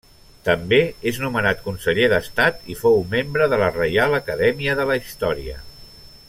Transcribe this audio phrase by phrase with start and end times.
[0.45, 0.77] També
[1.11, 5.63] és nomenat conseller d'Estat i fou membre de la Reial Acadèmia de la Història.